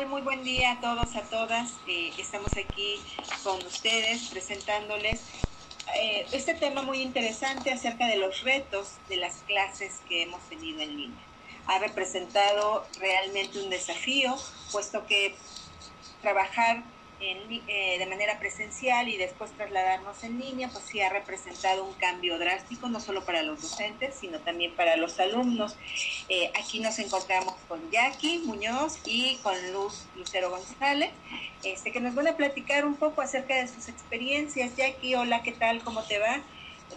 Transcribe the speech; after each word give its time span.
tal? 0.00 0.08
Muy 0.08 0.22
buen 0.22 0.42
día 0.44 0.72
a 0.72 0.80
todos, 0.80 1.14
a 1.16 1.22
todas. 1.22 1.72
Eh, 1.86 2.12
estamos 2.18 2.52
aquí 2.52 3.00
con 3.42 3.56
ustedes 3.66 4.28
presentándoles 4.28 5.22
eh, 5.96 6.26
este 6.32 6.54
tema 6.54 6.82
muy 6.82 7.00
interesante 7.00 7.72
acerca 7.72 8.06
de 8.06 8.16
los 8.16 8.42
retos 8.42 8.94
de 9.08 9.16
las 9.16 9.36
clases 9.46 10.00
que 10.08 10.22
hemos 10.22 10.40
tenido 10.48 10.80
en 10.80 10.96
línea. 10.96 11.20
Ha 11.66 11.78
representado 11.78 12.86
realmente 12.98 13.60
un 13.60 13.70
desafío, 13.70 14.36
puesto 14.72 15.06
que 15.06 15.34
trabajar 16.22 16.82
eh, 17.22 17.96
de 17.98 18.06
manera 18.06 18.38
presencial 18.38 19.08
y 19.08 19.18
después 19.18 19.50
trasladarnos 19.52 20.24
en 20.24 20.40
línea, 20.40 20.68
pues 20.68 20.84
sí 20.86 21.00
ha 21.00 21.10
representado 21.10 21.84
un 21.84 21.92
cambio 21.94 22.38
drástico, 22.38 22.88
no 22.88 22.98
solo 22.98 23.24
para 23.24 23.42
los 23.42 23.60
docentes, 23.60 24.14
sino 24.18 24.38
también 24.40 24.74
para 24.74 24.96
los 24.96 25.20
alumnos. 25.20 25.76
Eh, 26.28 26.50
aquí 26.58 26.80
nos 26.80 26.98
encontramos 26.98 27.54
con 27.68 27.90
Jackie 27.90 28.38
Muñoz 28.38 28.98
y 29.04 29.36
con 29.42 29.54
Luz 29.72 30.06
Lucero 30.16 30.48
González, 30.50 31.10
este, 31.62 31.92
que 31.92 32.00
nos 32.00 32.14
van 32.14 32.28
a 32.28 32.36
platicar 32.36 32.86
un 32.86 32.96
poco 32.96 33.20
acerca 33.20 33.54
de 33.56 33.68
sus 33.68 33.88
experiencias. 33.88 34.74
Jackie, 34.76 35.14
hola, 35.14 35.42
¿qué 35.42 35.52
tal? 35.52 35.82
¿Cómo 35.84 36.02
te 36.04 36.18
va? 36.18 36.42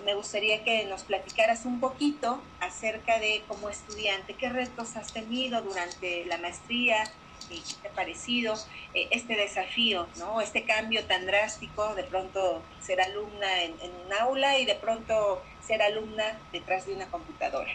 me 0.06 0.16
gustaría 0.16 0.64
que 0.64 0.86
nos 0.86 1.04
platicaras 1.04 1.66
un 1.66 1.80
poquito 1.80 2.42
acerca 2.60 3.20
de 3.20 3.44
como 3.48 3.70
estudiante, 3.70 4.34
qué 4.34 4.50
retos 4.50 4.96
has 4.96 5.14
tenido 5.14 5.62
durante 5.62 6.26
la 6.26 6.38
maestría, 6.38 7.04
qué 7.48 7.62
te 7.82 7.88
ha 7.88 7.92
parecido 7.92 8.54
eh, 8.94 9.08
este 9.12 9.36
desafío, 9.36 10.08
¿no? 10.18 10.42
Este 10.42 10.64
cambio 10.64 11.04
tan 11.06 11.26
drástico, 11.26 11.96
de 11.96 12.04
pronto 12.04 12.62
ser 12.82 13.02
alumna 13.02 13.64
en, 13.64 13.74
un 13.74 14.14
aula 14.20 14.60
y 14.60 14.66
de 14.66 14.76
pronto 14.76 15.42
ser 15.66 15.82
alumna 15.82 16.40
detrás 16.52 16.86
de 16.86 16.94
una 16.94 17.08
computadora. 17.08 17.72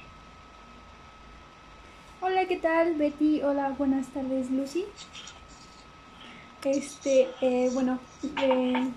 Hola, 2.20 2.46
¿qué 2.46 2.56
tal 2.56 2.94
Betty? 2.94 3.42
Hola, 3.42 3.70
buenas 3.78 4.08
tardes 4.08 4.50
Lucy. 4.50 4.84
Este, 6.64 7.28
eh, 7.41 7.70
bueno, 7.72 8.00
eh, 8.42 8.91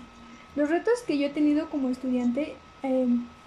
los 0.56 0.68
retos 0.68 1.00
que 1.06 1.16
yo 1.16 1.26
he 1.26 1.30
tenido 1.30 1.70
como 1.70 1.88
estudiante 1.88 2.56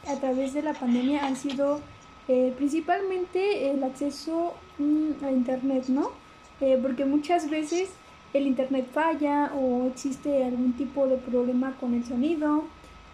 a 0.07 0.15
través 0.21 0.53
de 0.53 0.61
la 0.61 0.73
pandemia 0.73 1.25
han 1.25 1.35
sido 1.35 1.81
principalmente 2.25 3.69
el 3.69 3.83
acceso 3.83 4.55
mm, 4.79 5.23
a 5.23 5.31
internet, 5.31 5.85
¿no? 5.89 6.24
Eh, 6.61 6.79
porque 6.81 7.05
muchas 7.05 7.49
veces 7.49 7.89
el 8.33 8.47
internet 8.47 8.87
falla 8.93 9.51
o 9.55 9.87
existe 9.87 10.43
algún 10.43 10.73
tipo 10.73 11.07
de 11.07 11.17
problema 11.17 11.75
con 11.79 11.93
el 11.93 12.03
sonido. 12.05 12.63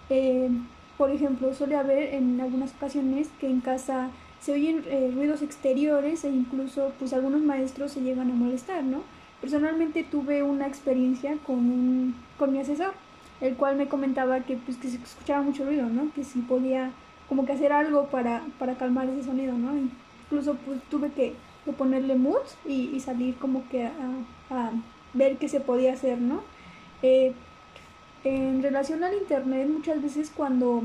Eh, 0.10 0.50
por 0.98 1.12
ejemplo, 1.12 1.54
suele 1.54 1.76
haber 1.76 2.14
en 2.14 2.40
algunas 2.42 2.74
ocasiones 2.74 3.30
que 3.40 3.48
en 3.48 3.62
casa 3.62 4.10
se 4.40 4.54
oyen 4.54 4.84
eh, 4.88 5.12
ruidos 5.14 5.42
exteriores 5.42 6.24
e 6.24 6.30
incluso 6.30 6.92
pues 7.00 7.14
algunos 7.14 7.42
maestros 7.42 7.92
se 7.92 8.02
llegan 8.02 8.32
a 8.32 8.34
molestar, 8.34 8.84
¿no? 8.84 9.02
Personalmente 9.40 10.04
tuve 10.04 10.44
una 10.44 10.68
experiencia 10.68 11.38
con, 11.46 12.16
con 12.38 12.52
mi 12.52 12.60
asesor, 12.60 12.94
el 13.40 13.56
cual 13.56 13.76
me 13.76 13.88
comentaba 13.88 14.42
que 14.42 14.58
pues 14.58 14.78
que 14.78 14.90
se 14.90 14.98
escuchaba 14.98 15.42
mucho 15.42 15.66
ruido, 15.66 15.88
¿no? 15.88 16.12
Que 16.14 16.24
si 16.24 16.40
podía 16.40 16.92
como 17.30 17.46
que 17.46 17.54
hacer 17.54 17.72
algo 17.72 18.08
para, 18.08 18.44
para 18.60 18.76
calmar 18.76 19.08
ese 19.10 19.24
sonido, 19.24 19.58
¿no? 19.58 19.72
Incluso 20.26 20.56
pues 20.66 20.82
tuve 20.90 21.12
que 21.12 21.34
de 21.66 21.74
ponerle 21.74 22.16
mood 22.16 22.42
y, 22.66 23.00
salir 23.00 23.36
como 23.38 23.68
que 23.70 23.86
a, 23.86 24.72
ver 25.14 25.38
qué 25.38 25.50
se 25.50 25.60
podía 25.60 25.94
hacer, 25.94 26.20
¿no? 26.20 26.42
Eh, 27.02 27.34
en 28.24 28.62
relación 28.62 29.04
al 29.04 29.16
internet, 29.16 29.68
muchas 29.70 30.02
veces 30.02 30.32
cuando 30.36 30.84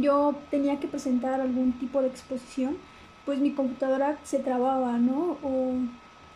yo 0.00 0.34
tenía 0.50 0.78
que 0.78 0.88
presentar 0.88 1.40
algún 1.40 1.72
tipo 1.72 2.02
de 2.02 2.08
exposición, 2.08 2.76
pues 3.24 3.38
mi 3.38 3.52
computadora 3.52 4.18
se 4.24 4.38
trababa, 4.38 4.98
¿no? 4.98 5.36
O, 5.42 5.74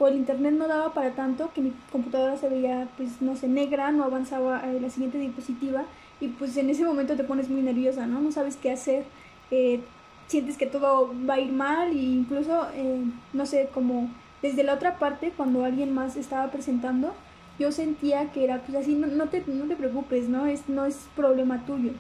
el 0.07 0.17
internet 0.17 0.53
no 0.53 0.69
daba 0.69 0.93
para 0.93 1.13
tanto 1.13 1.51
que 1.55 1.63
mi 1.63 1.73
computadora 1.91 2.37
se 2.37 2.51
veía, 2.51 2.89
pues, 2.99 3.23
no 3.23 3.37
sé, 3.37 3.49
negra, 3.49 3.91
no 3.91 4.05
avanzaba 4.05 4.59
a 4.59 4.67
la 4.67 4.91
siguiente 4.91 5.19
diapositiva 5.19 5.85
y 6.21 6.29
pues 6.29 6.57
en 6.59 6.69
ese 6.69 6.85
momento 6.85 7.17
te 7.17 7.25
pones 7.25 7.49
muy 7.49 7.63
nerviosa, 7.63 8.07
¿no? 8.07 8.21
No 8.21 8.31
sabes 8.31 8.57
qué 8.57 8.71
hacer. 8.71 9.05
Eh, 9.51 9.81
sientes 10.27 10.57
que 10.57 10.67
todo 10.67 11.13
va 11.29 11.35
a 11.35 11.41
ir 11.41 11.53
mal 11.53 11.91
e 11.91 12.03
incluso, 12.03 12.67
eh, 12.75 13.05
no 13.33 13.47
sé, 13.47 13.69
como 13.73 14.11
desde 14.43 14.63
la 14.63 14.75
otra 14.75 14.99
parte, 14.99 15.33
cuando 15.37 15.65
alguien 15.65 15.95
más 15.95 16.17
estaba 16.17 16.51
presentando, 16.51 17.15
yo 17.59 17.73
sentía 17.73 18.31
que 18.33 18.45
era 18.45 18.59
pues 18.61 18.77
así, 18.77 18.95
no, 18.95 19.07
no, 19.07 19.29
te, 19.29 19.43
no 19.47 19.65
te 19.67 19.77
preocupes, 19.77 20.29
¿no? 20.29 20.47
Es, 20.47 20.69
no 20.69 20.85
es 20.85 21.07
problema 21.17 21.65
tuyo. 21.65 21.93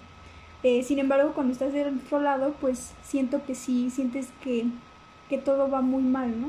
Eh, 0.62 0.82
sin 0.82 0.98
embargo, 0.98 1.32
cuando 1.34 1.52
estás 1.52 1.72
del 1.72 1.98
otro 1.98 2.20
lado, 2.20 2.54
pues 2.60 2.92
siento 3.02 3.44
que 3.46 3.54
sí, 3.54 3.90
sientes 3.90 4.28
que, 4.42 4.66
que 5.28 5.38
todo 5.38 5.70
va 5.70 5.80
muy 5.82 6.02
mal, 6.02 6.40
¿no? 6.40 6.48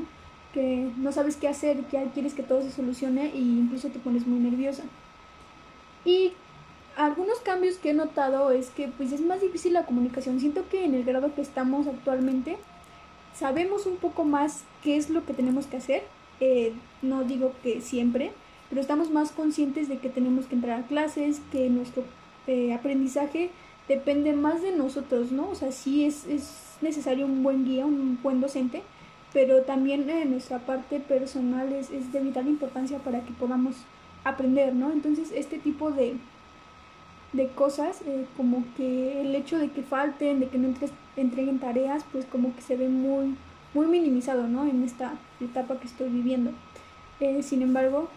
Que 0.52 0.90
no 0.96 1.12
sabes 1.12 1.36
qué 1.36 1.48
hacer, 1.48 1.84
que 1.84 2.02
quieres 2.14 2.34
que 2.34 2.42
todo 2.42 2.62
se 2.62 2.70
solucione 2.70 3.26
e 3.34 3.38
incluso 3.38 3.88
te 3.88 3.98
pones 3.98 4.26
muy 4.26 4.40
nerviosa. 4.40 4.84
Y 6.04 6.32
algunos 6.96 7.40
cambios 7.40 7.76
que 7.76 7.90
he 7.90 7.94
notado 7.94 8.50
es 8.50 8.70
que 8.70 8.88
pues 8.88 9.12
es 9.12 9.20
más 9.20 9.40
difícil 9.40 9.74
la 9.74 9.84
comunicación. 9.84 10.40
Siento 10.40 10.68
que 10.68 10.84
en 10.84 10.94
el 10.94 11.04
grado 11.04 11.34
que 11.34 11.42
estamos 11.42 11.86
actualmente 11.86 12.56
sabemos 13.34 13.86
un 13.86 13.96
poco 13.96 14.24
más 14.24 14.64
qué 14.82 14.96
es 14.96 15.10
lo 15.10 15.24
que 15.24 15.34
tenemos 15.34 15.66
que 15.66 15.76
hacer. 15.76 16.02
Eh, 16.40 16.72
no 17.02 17.24
digo 17.24 17.52
que 17.62 17.80
siempre, 17.80 18.32
pero 18.68 18.80
estamos 18.80 19.10
más 19.10 19.30
conscientes 19.30 19.88
de 19.88 19.98
que 19.98 20.08
tenemos 20.08 20.46
que 20.46 20.54
entrar 20.54 20.80
a 20.80 20.86
clases, 20.86 21.40
que 21.52 21.68
nuestro 21.68 22.04
eh, 22.46 22.72
aprendizaje 22.72 23.50
depende 23.88 24.32
más 24.32 24.62
de 24.62 24.72
nosotros, 24.72 25.32
¿no? 25.32 25.50
O 25.50 25.54
sea, 25.54 25.72
sí 25.72 26.04
es, 26.04 26.26
es 26.26 26.76
necesario 26.80 27.26
un 27.26 27.42
buen 27.42 27.64
guía, 27.64 27.86
un 27.86 28.18
buen 28.22 28.40
docente, 28.40 28.82
pero 29.32 29.62
también 29.62 30.08
eh, 30.08 30.24
nuestra 30.24 30.58
parte 30.60 30.98
personal 30.98 31.72
es, 31.72 31.90
es 31.90 32.12
de 32.12 32.20
vital 32.20 32.48
importancia 32.48 32.98
para 32.98 33.20
que 33.20 33.32
podamos 33.32 33.76
aprender, 34.24 34.74
¿no? 34.74 34.92
Entonces, 34.92 35.30
este 35.32 35.58
tipo 35.58 35.90
de, 35.90 36.16
de 37.32 37.48
cosas, 37.48 38.00
eh, 38.06 38.26
como 38.36 38.64
que 38.76 39.20
el 39.20 39.34
hecho 39.34 39.58
de 39.58 39.70
que 39.70 39.82
falten, 39.82 40.40
de 40.40 40.48
que 40.48 40.58
no 40.58 40.72
entreguen 41.16 41.58
tareas, 41.58 42.04
pues 42.12 42.24
como 42.26 42.54
que 42.54 42.62
se 42.62 42.76
ve 42.76 42.88
muy, 42.88 43.36
muy 43.74 43.86
minimizado, 43.86 44.46
¿no? 44.48 44.66
En 44.66 44.82
esta 44.84 45.14
etapa 45.40 45.78
que 45.78 45.86
estoy 45.86 46.08
viviendo. 46.08 46.52
Eh, 47.20 47.42
sin 47.42 47.62
embargo, 47.62 48.08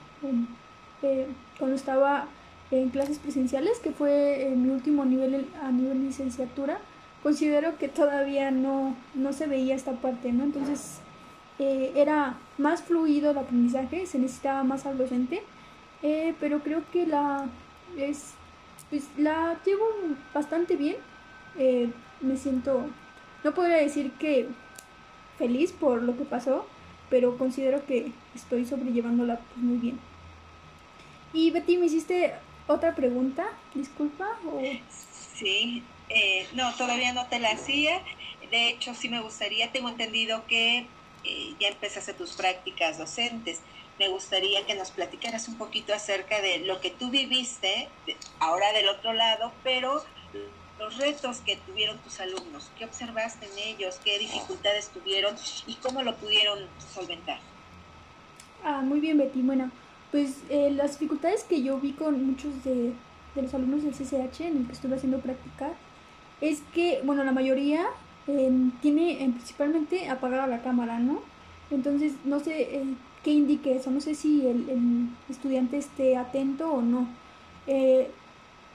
eh, 1.02 1.28
cuando 1.58 1.76
estaba 1.76 2.28
en 2.72 2.90
clases 2.90 3.20
presenciales, 3.20 3.80
que 3.80 3.92
fue 3.92 4.54
mi 4.56 4.70
último 4.70 5.06
nivel 5.06 5.48
a 5.62 5.72
nivel 5.72 6.04
licenciatura, 6.04 6.80
considero 7.24 7.78
que 7.78 7.90
todavía 7.90 8.52
no, 8.52 8.96
no 9.16 9.34
se 9.34 9.48
veía 9.48 9.76
esta 9.76 9.94
parte, 9.94 10.32
¿no? 10.32 10.44
Entonces, 10.44 11.00
era 11.58 12.38
más 12.58 12.84
fluido 12.84 13.32
el 13.32 13.38
aprendizaje, 13.38 14.06
se 14.06 14.18
necesitaba 14.18 14.64
más 14.64 14.86
al 14.86 14.98
docente, 14.98 15.42
pero 16.40 16.60
creo 16.60 16.84
que 16.94 17.06
la 17.06 17.50
es 17.98 18.36
pues 18.90 19.04
la 19.18 19.60
llevo 19.66 19.86
bastante 20.34 20.76
bien. 20.76 20.98
Eh, 21.58 21.90
me 22.22 22.38
siento, 22.38 22.88
no 23.44 23.54
podría 23.54 23.78
decir 23.78 24.12
que 24.14 24.48
feliz 25.38 25.72
por 25.72 26.02
lo 26.02 26.18
que 26.18 26.26
pasó, 26.26 26.68
pero 27.10 27.38
considero 27.38 27.86
que 27.86 28.12
estoy 28.36 28.66
sobrellevándola 28.66 29.38
pues, 29.38 29.58
muy 29.58 29.78
bien. 29.78 30.00
Y 31.34 31.52
Betty, 31.52 31.78
me 31.78 31.86
hiciste 31.86 32.34
otra 32.68 32.96
pregunta, 32.96 33.48
disculpa. 33.74 34.28
O... 34.46 34.62
Sí, 35.36 35.84
eh, 36.10 36.48
no, 36.54 36.74
todavía 36.76 37.14
no 37.14 37.28
te 37.28 37.40
la 37.40 37.52
hacía. 37.52 38.02
De 38.52 38.70
hecho, 38.70 38.94
sí 38.96 39.10
me 39.10 39.22
gustaría, 39.22 39.72
tengo 39.72 39.90
entendido 39.90 40.46
que 40.48 40.88
eh, 41.24 41.54
ya 41.60 41.68
empezaste 41.68 42.14
tus 42.14 42.34
prácticas 42.34 42.98
docentes 42.98 43.62
me 44.00 44.08
gustaría 44.08 44.66
que 44.66 44.76
nos 44.76 44.92
platicaras 44.92 45.48
un 45.50 45.56
poquito 45.56 45.94
acerca 45.94 46.42
de 46.42 46.60
lo 46.60 46.80
que 46.80 46.90
tú 46.90 47.12
viviste 47.12 47.90
ahora 48.40 48.72
del 48.72 48.88
otro 48.88 49.12
lado, 49.12 49.52
pero 49.62 50.04
los 50.80 50.98
retos 50.98 51.40
que 51.40 51.58
tuvieron 51.58 51.98
tus 51.98 52.22
alumnos, 52.22 52.72
qué 52.78 52.86
observaste 52.86 53.46
en 53.46 53.76
ellos, 53.76 54.00
qué 54.04 54.18
dificultades 54.18 54.88
tuvieron 54.90 55.36
y 55.68 55.76
cómo 55.76 56.02
lo 56.02 56.16
pudieron 56.16 56.60
solventar. 56.94 57.40
Ah, 58.64 58.82
muy 58.82 59.02
bien, 59.02 59.18
Betty. 59.18 59.42
Bueno, 59.42 59.70
pues 60.12 60.38
eh, 60.50 60.72
las 60.72 60.92
dificultades 60.94 61.44
que 61.44 61.62
yo 61.62 61.78
vi 61.80 61.92
con 61.92 62.26
muchos 62.26 62.64
de, 62.64 62.94
los 63.36 63.54
alumnos 63.54 63.84
del 63.84 63.94
CCH 63.94 64.42
en 64.42 64.58
el 64.58 64.66
que 64.68 64.74
estuve 64.74 64.96
haciendo 64.96 65.20
práctica 65.20 65.72
es 66.40 66.62
que, 66.74 67.02
bueno, 67.04 67.26
la 67.26 67.34
mayoría 67.34 67.86
em, 68.28 68.72
tiene 68.80 69.24
em, 69.24 69.34
principalmente 69.34 70.08
apagada 70.08 70.48
la 70.48 70.62
cámara, 70.62 71.00
¿no? 71.00 71.22
Entonces, 71.70 72.14
no 72.24 72.40
sé, 72.40 72.62
eh, 72.76 72.86
que 73.24 73.32
indique 73.32 73.76
eso. 73.76 73.92
No 73.92 74.02
sé 74.02 74.16
si 74.16 74.48
el, 74.48 75.10
estudiante 75.30 75.78
esté 75.78 76.18
atento 76.18 76.72
o 76.72 76.82
no. 76.82 77.08
Eh, 77.68 78.10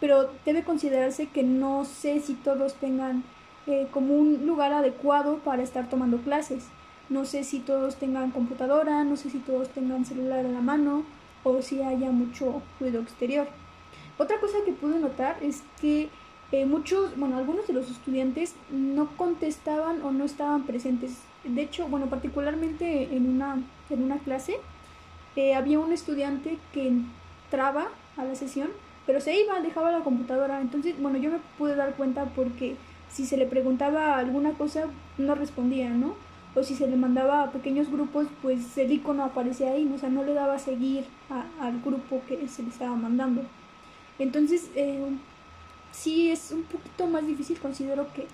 pero 0.01 0.31
debe 0.45 0.65
considerarse 0.65 1.27
que 1.27 1.43
no 1.43 1.85
sé 1.85 2.21
si 2.21 2.35
todos 2.35 2.75
tengan 2.75 3.25
eh, 3.67 3.89
como 3.91 4.15
un 4.15 4.47
lugar 4.47 4.73
adecuado 4.73 5.39
para 5.39 5.63
estar 5.63 5.89
tomando 5.89 6.19
clases. 6.19 6.67
No 7.09 7.25
sé 7.25 7.45
si 7.45 7.61
todos 7.61 7.97
tengan 7.97 8.31
computadora, 8.31 9.05
no 9.05 9.17
sé 9.17 9.31
si 9.31 9.39
todos 9.39 9.69
tengan 9.71 10.05
celular 10.05 10.45
en 10.45 10.55
la 10.55 10.61
mano 10.61 11.05
o 11.43 11.63
si 11.63 11.83
haya 11.83 12.11
mucho 12.11 12.63
ruido 12.81 13.01
exterior. 13.01 13.47
Otra 14.19 14.39
cosa 14.41 14.59
que 14.65 14.73
pude 14.73 14.99
notar 14.99 15.37
es 15.43 15.63
que 15.81 16.09
eh, 16.53 16.67
muchos, 16.67 17.17
bueno, 17.19 17.37
algunos 17.37 17.67
de 17.67 17.73
los 17.73 17.91
estudiantes 17.91 18.55
no 18.71 19.17
contestaban 19.17 20.03
o 20.03 20.13
no 20.13 20.25
estaban 20.25 20.65
presentes. 20.65 21.19
De 21.45 21.63
hecho, 21.63 21.87
bueno, 21.89 22.07
particularmente 22.07 23.15
en 23.15 23.29
una, 23.29 23.63
en 23.91 24.03
una 24.03 24.19
clase, 24.19 24.57
eh, 25.37 25.55
había 25.55 25.79
un 25.79 25.93
estudiante 25.93 26.59
que 26.73 26.89
entraba 26.89 27.89
a 28.17 28.25
la 28.25 28.35
sesión, 28.35 28.69
pero 29.07 29.21
se 29.21 29.39
iba, 29.39 29.61
dejaba 29.61 29.93
la 29.93 30.01
computadora. 30.05 30.61
Entonces, 30.61 30.95
bueno, 31.01 31.19
yo 31.19 31.31
me 31.31 31.39
pude 31.59 31.77
dar 31.77 31.95
cuenta 31.95 32.25
porque 32.27 32.77
si 33.11 33.27
se 33.27 33.37
le 33.37 33.47
preguntaba 33.47 34.17
alguna 34.17 34.53
cosa, 34.53 34.85
no 35.19 35.35
respondía, 35.35 35.91
¿no? 35.91 36.15
O 36.55 36.63
si 36.63 36.75
se 36.75 36.87
le 36.87 36.97
mandaba 36.97 37.43
a 37.43 37.51
pequeños 37.53 37.91
grupos, 37.91 38.27
pues 38.43 38.77
el 38.79 38.93
icono 38.93 39.25
aparecía 39.25 39.73
ahí, 39.73 39.91
o 39.93 39.99
sea, 39.99 40.09
no 40.09 40.25
le 40.25 40.35
daba 40.35 40.55
a 40.55 40.59
seguir 40.59 41.05
al 41.61 41.81
grupo 41.81 42.23
que 42.29 42.49
se 42.49 42.63
le 42.63 42.69
estaba 42.69 42.95
mandando. 42.95 43.43
Entonces, 44.19 44.71
eh, 44.77 45.11
sí 45.91 46.31
es 46.31 46.53
un 46.53 46.63
poquito 46.63 47.07
más 47.07 47.27
difícil, 47.27 47.59
considero 47.59 48.07
que, 48.13 48.27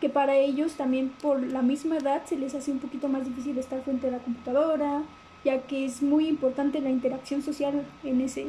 que 0.00 0.08
para 0.08 0.36
ellos 0.36 0.74
también 0.74 1.10
por 1.22 1.42
la 1.42 1.62
misma 1.62 1.96
edad 1.96 2.24
se 2.24 2.36
les 2.36 2.54
hace 2.54 2.72
un 2.72 2.78
poquito 2.78 3.08
más 3.08 3.24
difícil 3.24 3.56
estar 3.58 3.82
frente 3.82 4.08
a 4.08 4.10
la 4.10 4.18
computadora, 4.18 5.02
ya 5.44 5.62
que 5.62 5.84
es 5.84 6.02
muy 6.02 6.28
importante 6.28 6.80
la 6.80 6.90
interacción 6.90 7.42
social 7.42 7.84
en, 8.02 8.20
ese, 8.20 8.46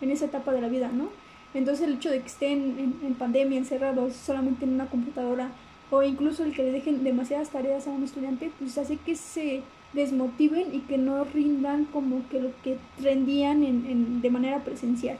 en 0.00 0.10
esa 0.10 0.26
etapa 0.26 0.52
de 0.52 0.60
la 0.60 0.68
vida, 0.68 0.90
¿no? 0.92 1.08
Entonces 1.54 1.86
el 1.86 1.94
hecho 1.94 2.10
de 2.10 2.20
que 2.20 2.26
estén 2.26 2.98
en, 3.02 3.14
pandemia, 3.14 3.58
encerrados 3.58 4.14
solamente 4.14 4.64
en 4.64 4.74
una 4.74 4.86
computadora, 4.86 5.50
o 5.90 6.02
incluso 6.02 6.42
el 6.42 6.52
que 6.52 6.64
le 6.64 6.72
dejen 6.72 7.04
demasiadas 7.04 7.50
tareas 7.50 7.86
a 7.86 7.90
un 7.90 8.02
estudiante, 8.02 8.50
pues 8.58 8.76
hace 8.76 8.96
que 8.96 9.14
se 9.14 9.62
desmotiven 9.92 10.74
y 10.74 10.80
que 10.80 10.98
no 10.98 11.22
rindan 11.24 11.84
como 11.84 12.28
que 12.28 12.40
lo 12.40 12.50
que 12.62 12.78
rendían 13.00 13.62
en, 13.62 14.20
de 14.20 14.30
manera 14.30 14.64
presencial. 14.64 15.18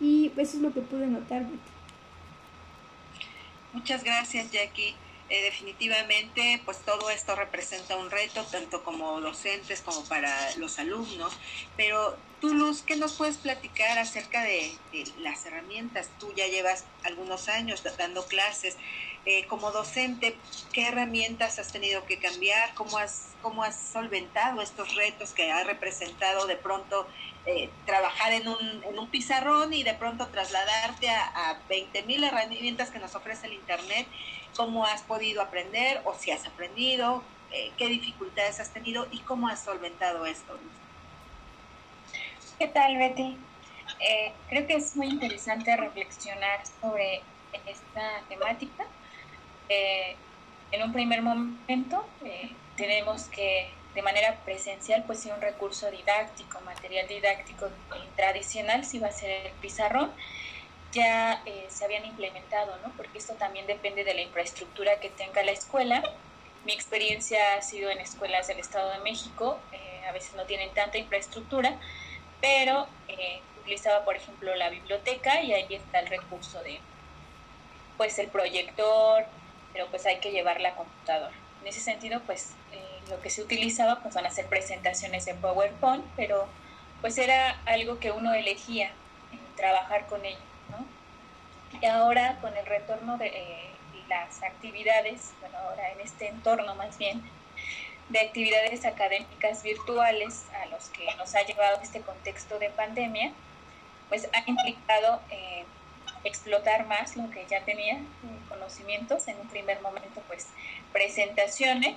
Y 0.00 0.32
eso 0.36 0.56
es 0.56 0.62
lo 0.62 0.72
que 0.72 0.80
pude 0.80 1.06
notar, 1.06 1.44
Muchas 3.72 4.04
gracias, 4.04 4.50
Jackie. 4.50 4.94
Eh, 5.30 5.42
definitivamente, 5.42 6.62
pues 6.64 6.78
todo 6.78 7.10
esto 7.10 7.36
representa 7.36 7.96
un 7.96 8.10
reto, 8.10 8.44
tanto 8.44 8.82
como 8.82 9.20
docentes 9.20 9.82
como 9.82 10.02
para 10.04 10.34
los 10.56 10.78
alumnos. 10.78 11.34
Pero 11.76 12.16
tú, 12.40 12.54
Luz, 12.54 12.80
¿qué 12.80 12.96
nos 12.96 13.12
puedes 13.12 13.36
platicar 13.36 13.98
acerca 13.98 14.42
de, 14.42 14.72
las 15.18 15.44
herramientas? 15.44 16.08
Tú 16.18 16.32
ya 16.34 16.46
llevas 16.46 16.84
algunos 17.04 17.48
años 17.48 17.82
dando 17.98 18.26
clases. 18.26 18.78
Eh, 19.30 19.44
como 19.46 19.70
docente, 19.72 20.38
¿qué 20.72 20.88
herramientas 20.88 21.58
has 21.58 21.70
tenido 21.70 22.06
que 22.06 22.18
cambiar? 22.18 22.72
¿Cómo 22.72 22.96
has, 22.96 23.34
¿Cómo 23.42 23.62
has 23.62 23.78
solventado 23.78 24.62
estos 24.62 24.94
retos 24.94 25.32
que 25.32 25.52
ha 25.52 25.64
representado 25.64 26.46
de 26.46 26.56
pronto 26.56 27.06
eh, 27.44 27.68
trabajar 27.84 28.32
en 28.32 28.48
un, 28.48 28.82
en 28.84 28.98
un 28.98 29.06
pizarrón 29.10 29.74
y 29.74 29.82
de 29.82 29.92
pronto 29.92 30.28
trasladarte 30.28 31.10
a, 31.10 31.50
a 31.50 31.68
20.000 31.68 32.26
herramientas 32.26 32.88
que 32.88 32.98
nos 32.98 33.14
ofrece 33.14 33.48
el 33.48 33.52
Internet, 33.52 34.06
cómo 34.56 34.86
has 34.86 35.02
podido 35.02 35.42
aprender 35.42 36.00
o 36.06 36.14
si 36.14 36.30
has 36.30 36.46
aprendido, 36.46 37.22
eh, 37.52 37.70
qué 37.76 37.88
dificultades 37.88 38.60
has 38.60 38.70
tenido 38.70 39.08
y 39.10 39.18
cómo 39.18 39.48
has 39.48 39.62
solventado 39.62 40.24
esto. 40.24 40.58
¿Qué 42.58 42.68
tal, 42.68 42.96
Betty? 42.96 43.36
Eh, 44.00 44.32
creo 44.48 44.66
que 44.66 44.76
es 44.76 44.96
muy 44.96 45.08
interesante 45.08 45.76
reflexionar 45.76 46.60
sobre 46.80 47.20
esta 47.66 48.22
temática. 48.30 48.86
En 49.68 50.82
un 50.82 50.92
primer 50.92 51.22
momento 51.22 52.06
tenemos 52.76 53.24
que 53.24 53.70
de 53.98 54.02
manera 54.02 54.36
presencial, 54.44 55.02
pues 55.08 55.18
sí, 55.18 55.30
un 55.30 55.40
recurso 55.40 55.90
didáctico, 55.90 56.60
material 56.60 57.08
didáctico 57.08 57.66
eh, 57.66 57.70
tradicional, 58.14 58.84
si 58.84 59.00
va 59.00 59.08
a 59.08 59.12
ser 59.12 59.46
el 59.46 59.52
pizarrón, 59.54 60.12
ya 60.92 61.42
eh, 61.44 61.66
se 61.68 61.84
habían 61.84 62.04
implementado, 62.04 62.76
¿no? 62.84 62.92
Porque 62.96 63.18
esto 63.18 63.34
también 63.34 63.66
depende 63.66 64.04
de 64.04 64.14
la 64.14 64.20
infraestructura 64.20 65.00
que 65.00 65.10
tenga 65.10 65.42
la 65.42 65.50
escuela. 65.50 66.02
Mi 66.64 66.72
experiencia 66.74 67.56
ha 67.56 67.62
sido 67.62 67.90
en 67.90 67.98
escuelas 67.98 68.46
del 68.46 68.60
Estado 68.60 68.88
de 68.90 69.00
México, 69.00 69.58
eh, 69.72 70.06
a 70.08 70.12
veces 70.12 70.34
no 70.34 70.44
tienen 70.44 70.72
tanta 70.74 70.96
infraestructura, 70.96 71.76
pero 72.40 72.86
utilizaba, 73.60 74.04
por 74.04 74.14
ejemplo, 74.14 74.54
la 74.54 74.70
biblioteca 74.70 75.42
y 75.42 75.52
ahí 75.52 75.66
está 75.70 75.98
el 75.98 76.06
recurso 76.06 76.62
de, 76.62 76.78
pues, 77.96 78.16
el 78.20 78.28
proyector, 78.28 79.26
pero 79.72 79.86
pues 79.88 80.06
hay 80.06 80.18
que 80.18 80.30
llevar 80.30 80.60
la 80.60 80.74
computadora. 80.74 81.34
En 81.60 81.66
ese 81.66 81.80
sentido, 81.80 82.20
pues, 82.26 82.54
lo 83.08 83.20
que 83.20 83.30
se 83.30 83.42
utilizaba 83.42 84.00
pues 84.00 84.14
van 84.14 84.26
a 84.26 84.30
ser 84.30 84.46
presentaciones 84.46 85.26
en 85.26 85.40
PowerPoint, 85.40 86.04
pero 86.16 86.46
pues 87.00 87.18
era 87.18 87.60
algo 87.64 87.98
que 87.98 88.10
uno 88.10 88.34
elegía 88.34 88.90
trabajar 89.56 90.06
con 90.06 90.24
ello, 90.24 90.38
¿no? 90.70 90.84
Y 91.80 91.84
ahora 91.86 92.38
con 92.40 92.56
el 92.56 92.66
retorno 92.66 93.18
de 93.18 93.28
eh, 93.28 93.70
las 94.08 94.42
actividades, 94.42 95.32
bueno, 95.40 95.58
ahora 95.58 95.90
en 95.92 96.00
este 96.00 96.28
entorno 96.28 96.74
más 96.74 96.98
bien, 96.98 97.22
de 98.08 98.20
actividades 98.20 98.84
académicas 98.84 99.62
virtuales 99.62 100.44
a 100.62 100.66
los 100.66 100.88
que 100.88 101.14
nos 101.16 101.34
ha 101.34 101.42
llevado 101.42 101.80
este 101.82 102.00
contexto 102.00 102.58
de 102.58 102.70
pandemia, 102.70 103.32
pues 104.08 104.28
ha 104.32 104.48
implicado 104.48 105.20
eh, 105.30 105.64
explotar 106.24 106.86
más 106.86 107.16
lo 107.16 107.30
que 107.30 107.46
ya 107.46 107.64
tenía, 107.64 107.94
eh, 107.94 108.02
conocimientos, 108.48 109.28
en 109.28 109.38
un 109.40 109.48
primer 109.48 109.80
momento 109.80 110.22
pues 110.28 110.48
presentaciones, 110.92 111.96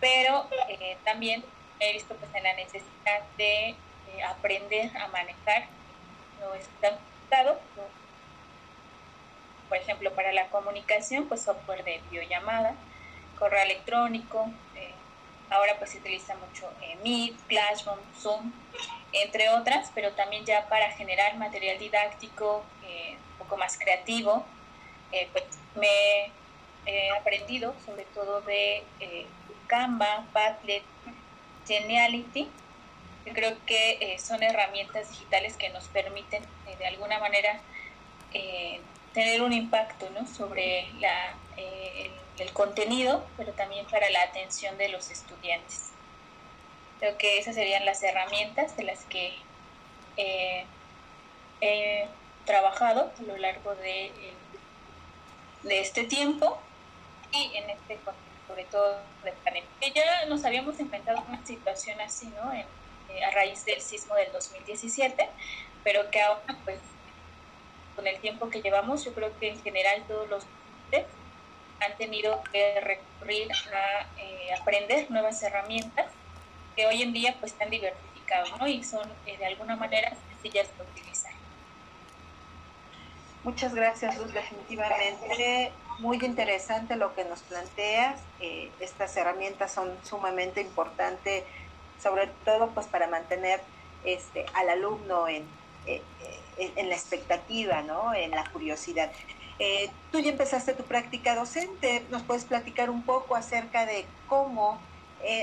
pero 0.00 0.48
eh, 0.68 0.96
también 1.04 1.44
he 1.80 1.92
visto 1.92 2.14
pues 2.14 2.34
en 2.34 2.42
la 2.42 2.54
necesidad 2.54 3.22
de 3.36 3.70
eh, 3.70 3.76
aprender 4.28 4.96
a 4.96 5.08
manejar 5.08 5.66
no 6.40 6.54
es 6.54 6.68
tan 6.80 6.96
complicado 6.96 7.58
por 9.68 9.78
ejemplo 9.78 10.12
para 10.14 10.32
la 10.32 10.48
comunicación 10.48 11.26
pues 11.26 11.42
software 11.42 11.84
de 11.84 12.00
videollamada 12.10 12.74
correo 13.38 13.62
electrónico 13.62 14.50
eh, 14.76 14.92
ahora 15.50 15.74
pues 15.78 15.90
se 15.90 15.98
utiliza 15.98 16.34
mucho 16.36 16.70
Meet, 17.02 17.36
Classroom, 17.48 17.98
Zoom 18.20 18.52
entre 19.12 19.48
otras 19.50 19.90
pero 19.94 20.12
también 20.12 20.44
ya 20.44 20.68
para 20.68 20.90
generar 20.92 21.36
material 21.36 21.78
didáctico 21.78 22.64
poco 23.44 23.56
más 23.56 23.78
creativo 23.78 24.44
pues 25.32 25.44
me 25.76 26.32
he 26.86 27.10
aprendido 27.12 27.72
sobre 27.86 28.04
todo 28.06 28.40
de 28.40 28.82
Canva, 29.66 30.26
Padlet, 30.32 30.82
Geniality. 31.66 32.48
Yo 33.26 33.32
creo 33.32 33.56
que 33.66 33.98
eh, 34.00 34.18
son 34.18 34.42
herramientas 34.42 35.10
digitales 35.10 35.56
que 35.56 35.70
nos 35.70 35.88
permiten 35.88 36.42
eh, 36.66 36.76
de 36.78 36.86
alguna 36.86 37.18
manera 37.18 37.60
eh, 38.32 38.80
tener 39.12 39.42
un 39.42 39.52
impacto 39.52 40.06
sobre 40.26 40.88
la, 40.98 41.34
el, 41.56 42.10
el, 42.38 42.52
contenido, 42.52 43.24
pero 43.36 43.52
también 43.52 43.86
para 43.86 44.10
la 44.10 44.22
atención 44.22 44.76
de 44.76 44.88
los 44.88 45.10
estudiantes. 45.10 45.90
Creo 46.98 47.16
que 47.16 47.38
esas 47.38 47.54
serían 47.54 47.84
las 47.84 48.02
herramientas 48.02 48.76
de 48.76 48.84
las 48.84 49.04
que 49.04 49.34
he 51.60 52.06
trabajado 52.44 53.12
a 53.18 53.22
lo 53.22 53.36
largo 53.36 53.74
de, 53.76 54.12
de 55.62 55.80
este 55.80 56.04
tiempo 56.04 56.58
y 57.32 57.56
en 57.56 57.70
este 57.70 57.96
contexto 57.96 58.24
sobre 58.46 58.64
todo 58.64 58.98
de 59.22 59.32
pandemia. 59.32 59.68
Ya 59.94 60.26
nos 60.26 60.44
habíamos 60.44 60.78
enfrentado 60.78 61.18
a 61.18 61.22
una 61.22 61.44
situación 61.46 62.00
así, 62.00 62.26
¿no? 62.26 62.52
Eh, 62.52 62.66
a 63.24 63.30
raíz 63.30 63.64
del 63.64 63.80
sismo 63.80 64.14
del 64.14 64.30
2017, 64.32 65.28
pero 65.82 66.10
que 66.10 66.20
ahora, 66.20 66.42
pues, 66.64 66.78
con 67.96 68.06
el 68.06 68.18
tiempo 68.20 68.50
que 68.50 68.60
llevamos, 68.60 69.04
yo 69.04 69.14
creo 69.14 69.36
que 69.38 69.50
en 69.50 69.62
general 69.62 70.02
todos 70.08 70.28
los 70.28 70.44
han 71.80 71.96
tenido 71.98 72.40
que 72.52 72.80
recurrir 72.80 73.48
a 73.52 74.06
eh, 74.16 74.54
aprender 74.58 75.10
nuevas 75.10 75.42
herramientas 75.42 76.06
que 76.76 76.86
hoy 76.86 77.02
en 77.02 77.12
día 77.12 77.36
pues 77.40 77.52
están 77.52 77.68
diversificadas 77.68 78.58
¿no? 78.58 78.66
y 78.66 78.82
son 78.82 79.06
eh, 79.26 79.36
de 79.36 79.44
alguna 79.44 79.76
manera 79.76 80.12
sencillas 80.30 80.68
de 80.78 80.84
utilizar. 80.84 81.33
Muchas 83.44 83.74
gracias, 83.74 84.16
Luz. 84.16 84.32
Definitivamente 84.32 85.70
muy 85.98 86.18
interesante 86.24 86.96
lo 86.96 87.14
que 87.14 87.24
nos 87.24 87.40
planteas. 87.40 88.18
Eh, 88.40 88.70
estas 88.80 89.14
herramientas 89.18 89.70
son 89.70 89.90
sumamente 90.02 90.62
importantes, 90.62 91.44
sobre 92.02 92.28
todo 92.46 92.70
pues 92.70 92.86
para 92.86 93.06
mantener 93.06 93.60
este, 94.04 94.46
al 94.54 94.70
alumno 94.70 95.28
en, 95.28 95.44
eh, 95.86 96.00
en, 96.56 96.88
la 96.88 96.94
expectativa, 96.94 97.82
¿no? 97.82 98.14
en 98.14 98.30
la 98.30 98.44
curiosidad. 98.50 99.12
Eh, 99.58 99.90
tú 100.10 100.20
ya 100.20 100.30
empezaste 100.30 100.72
tu 100.72 100.84
práctica 100.84 101.34
docente. 101.34 102.02
¿Nos 102.10 102.22
puedes 102.22 102.46
platicar 102.46 102.88
un 102.88 103.02
poco 103.02 103.36
acerca 103.36 103.84
de 103.84 104.06
cómo 104.28 104.80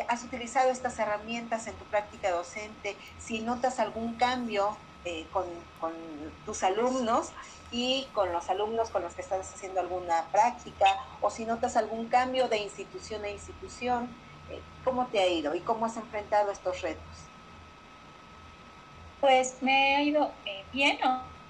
has 0.10 0.24
utilizado 0.24 0.70
estas 0.70 1.00
herramientas 1.00 1.66
en 1.68 1.74
tu 1.74 1.86
práctica 1.86 2.30
docente? 2.30 2.96
Si 3.20 3.40
notas 3.40 3.80
algún 3.80 4.16
cambio 4.16 4.78
con, 5.32 5.46
con 5.80 5.94
tus 6.46 6.64
alumnos 6.64 7.32
y 7.72 8.08
con 8.14 8.32
los 8.32 8.50
alumnos 8.50 8.90
con 8.90 9.02
los 9.02 9.14
que 9.14 9.22
estás 9.22 9.54
haciendo 9.54 9.80
alguna 9.80 10.26
práctica 10.32 10.86
o 11.22 11.30
si 11.30 11.46
notas 11.46 11.78
algún 11.78 12.08
cambio 12.08 12.48
de 12.48 12.58
institución 12.58 13.24
a 13.24 13.30
institución, 13.30 14.10
eh, 14.50 14.60
¿cómo 14.84 15.08
te 15.08 15.20
ha 15.20 15.28
ido 15.28 15.56
y 15.56 15.62
cómo 15.62 15.86
has 15.86 15.98
enfrentado 15.98 16.52
estos 16.52 16.82
retos? 16.82 17.04
Pues 19.22 19.58
me 19.62 19.96
ha 19.96 20.04
ido 20.04 20.32
eh, 20.46 20.64
bien, 20.74 21.00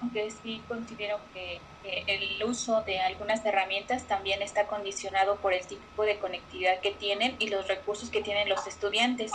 aunque 0.01 0.31
sí 0.31 0.61
considero 0.67 1.19
que 1.33 1.59
el 1.83 2.43
uso 2.43 2.81
de 2.81 2.99
algunas 2.99 3.43
herramientas 3.45 4.03
también 4.03 4.41
está 4.41 4.67
condicionado 4.67 5.37
por 5.37 5.53
el 5.53 5.65
tipo 5.65 6.03
de 6.03 6.19
conectividad 6.19 6.79
que 6.79 6.91
tienen 6.91 7.35
y 7.39 7.47
los 7.47 7.67
recursos 7.67 8.09
que 8.09 8.21
tienen 8.21 8.49
los 8.49 8.67
estudiantes. 8.67 9.31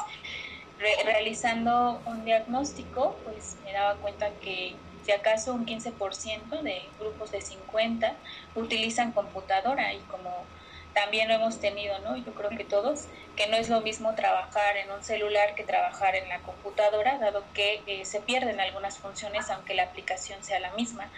Realizando 0.79 2.03
un 2.07 2.25
diagnóstico, 2.25 3.21
pues 3.25 3.57
me 3.65 3.73
daba 3.73 3.97
cuenta 3.97 4.27
que 4.43 4.77
si 5.03 5.13
acaso 5.13 5.55
un 5.55 5.65
15% 5.65 6.63
de 6.63 6.83
grupos 6.99 7.31
de 7.31 7.41
50 7.41 8.17
utilizan 8.55 9.13
computadora 9.13 9.95
y 9.95 10.01
como 10.01 10.47
también 10.97 11.29
lo 11.29 11.35
hemos 11.35 11.61
tenido, 11.61 11.99
¿no? 11.99 12.17
Yo 12.17 12.33
creo 12.33 12.49
que 12.49 12.65
todos, 12.65 13.05
que 13.37 13.49
no 13.49 13.59
es 13.59 13.69
lo 13.69 13.83
mismo 13.83 14.15
trabajar 14.15 14.79
en 14.79 14.91
un 14.91 15.05
celular 15.05 15.55
que 15.55 15.63
trabajar 15.63 16.17
en 16.17 16.27
la 16.31 16.39
computadora, 16.39 17.19
dado 17.19 17.45
que 17.53 17.83
eh, 17.87 18.07
se 18.07 18.21
pierden 18.21 18.59
algunas 18.61 18.97
funciones 18.97 19.51
aunque 19.51 19.75
la 19.75 19.83
aplicación 19.83 20.43
sea 20.43 20.59
la 20.59 20.71
misma. 20.71 21.11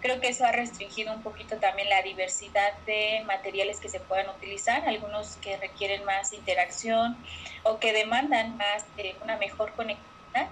Creo 0.00 0.22
que 0.22 0.28
eso 0.28 0.46
ha 0.46 0.52
restringido 0.52 1.12
un 1.12 1.22
poquito 1.22 1.58
también 1.58 1.90
la 1.90 2.00
diversidad 2.00 2.72
de 2.86 3.24
materiales 3.26 3.78
que 3.78 3.90
se 3.90 4.00
puedan 4.00 4.26
utilizar, 4.30 4.88
algunos 4.88 5.36
que 5.36 5.58
requieren 5.58 6.02
más 6.06 6.32
interacción 6.32 7.14
o 7.62 7.78
que 7.78 7.92
demandan 7.92 8.56
más 8.56 8.86
eh, 8.96 9.16
una 9.22 9.36
mejor 9.36 9.70
conectividad. 9.74 10.48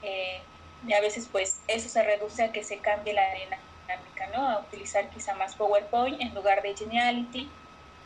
Eh, 0.00 0.40
y 0.88 0.92
a 0.94 1.02
veces 1.02 1.28
pues 1.30 1.60
eso 1.68 1.90
se 1.90 2.02
reduce 2.02 2.44
a 2.44 2.50
que 2.50 2.64
se 2.64 2.78
cambie 2.78 3.12
la 3.12 3.26
dinámica, 3.34 4.26
¿no? 4.34 4.48
A 4.48 4.60
utilizar 4.60 5.06
quizá 5.10 5.34
más 5.34 5.54
PowerPoint 5.54 6.18
en 6.22 6.34
lugar 6.34 6.62
de 6.62 6.74
Geniality 6.74 7.50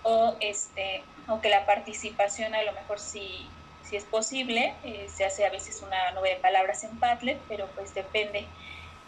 o, 0.03 0.37
este, 0.41 1.03
o 1.29 1.41
que 1.41 1.49
la 1.49 1.67
participación 1.67 2.55
a 2.55 2.63
lo 2.63 2.73
mejor 2.73 2.99
si, 2.99 3.47
si 3.83 3.97
es 3.97 4.05
posible, 4.05 4.75
eh, 4.85 5.09
se 5.15 5.25
hace 5.25 5.45
a 5.45 5.51
veces 5.51 5.83
una 5.83 6.13
nube 6.13 6.31
de 6.31 6.37
palabras 6.37 6.85
en 6.85 6.99
Padlet, 6.99 7.39
pero 7.49 7.67
pues 7.75 7.95
depende 7.95 8.47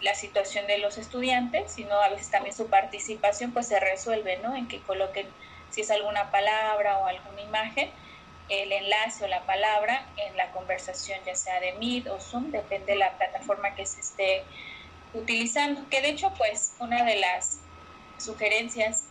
la 0.01 0.15
situación 0.15 0.67
de 0.67 0.79
los 0.79 0.99
estudiantes, 0.99 1.73
sino 1.73 1.95
a 2.01 2.09
veces 2.09 2.31
también 2.31 2.55
su 2.55 2.67
participación 2.67 3.53
pues 3.53 3.69
se 3.69 3.79
resuelve, 3.79 4.39
¿no? 4.39 4.57
En 4.57 4.67
que 4.67 4.81
coloquen 4.81 5.29
si 5.71 5.81
es 5.81 5.91
alguna 5.91 6.31
palabra 6.31 6.99
o 6.99 7.07
alguna 7.07 7.41
imagen, 7.41 7.91
el 8.49 8.73
enlace 8.73 9.25
o 9.25 9.29
la 9.29 9.43
palabra 9.43 10.07
en 10.17 10.37
la 10.37 10.51
conversación, 10.51 11.19
ya 11.25 11.35
sea 11.35 11.61
de 11.61 11.73
Meet 11.75 12.09
o 12.09 12.21
Zoom, 12.21 12.51
depende 12.51 12.93
de 12.93 12.99
la 12.99 13.17
plataforma 13.17 13.75
que 13.75 13.87
se 13.87 14.01
esté 14.01 14.45
utilizando. 15.15 15.89
Que 15.89 16.03
de 16.03 16.11
hecho, 16.11 16.33
pues, 16.37 16.75
una 16.79 17.05
de 17.05 17.17
las 17.17 17.61
sugerencias 18.19 19.02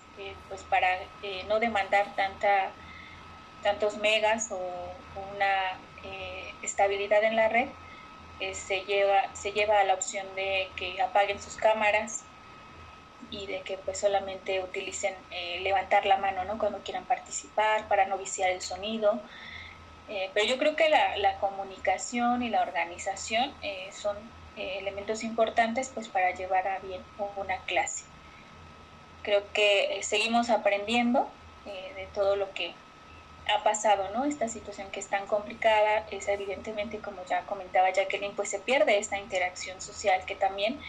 pues 0.49 0.63
para 0.63 0.87
eh, 1.23 1.45
no 1.47 1.59
demandar 1.59 2.15
tanta, 2.15 2.71
tantos 3.63 3.97
megas 3.97 4.51
o 4.51 4.59
una 5.35 5.79
eh, 6.03 6.53
estabilidad 6.61 7.23
en 7.23 7.35
la 7.35 7.49
red, 7.49 7.67
eh, 8.39 8.55
se, 8.55 8.81
lleva, 8.85 9.33
se 9.35 9.51
lleva 9.51 9.79
a 9.79 9.83
la 9.83 9.93
opción 9.93 10.25
de 10.35 10.69
que 10.75 11.01
apaguen 11.01 11.41
sus 11.41 11.55
cámaras 11.55 12.23
y 13.29 13.45
de 13.45 13.61
que 13.61 13.77
pues 13.77 13.99
solamente 13.99 14.61
utilicen 14.61 15.15
levantar 15.61 16.05
la 16.05 16.17
mano 16.17 16.43
¿no? 16.43 16.57
cuando 16.57 16.79
quieran 16.79 17.05
participar 17.05 17.87
para 17.87 18.05
no 18.05 18.17
viciar 18.17 18.49
el 18.49 18.61
sonido. 18.61 19.21
pero 20.33 20.45
yo 20.45 20.57
creo 20.57 20.75
que 20.75 20.89
la, 20.89 21.15
la, 21.17 21.37
comunicación 21.37 22.43
y 22.43 22.49
la 22.49 22.61
organización 22.61 23.53
son 23.91 24.17
elementos 24.57 25.23
importantes 25.23 25.89
pues 25.93 26.09
para 26.09 26.31
llevar 26.31 26.67
a 26.67 26.79
bien 26.79 27.01
una 27.37 27.57
clase. 27.59 28.03
Creo 29.23 29.43
que 29.53 29.97
eh, 29.97 30.03
seguimos 30.03 30.49
aprendiendo 30.49 31.29
eh, 31.65 31.93
de 31.95 32.07
todo 32.13 32.35
lo 32.35 32.51
que 32.53 32.73
ha 33.53 33.63
pasado, 33.63 34.09
¿no? 34.13 34.25
Esta 34.25 34.47
situación 34.47 34.89
que 34.91 34.99
es 34.99 35.07
tan 35.07 35.27
complicada 35.27 36.05
es 36.11 36.27
evidentemente, 36.27 36.99
como 36.99 37.23
ya 37.25 37.41
comentaba 37.41 37.91
Jacqueline, 37.91 38.35
pues 38.35 38.49
se 38.49 38.59
pierde 38.59 38.97
esta 38.97 39.19
interacción 39.19 39.81
social 39.81 40.25
que 40.25 40.35
también 40.35 40.79